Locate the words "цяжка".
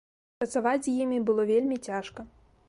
1.91-2.29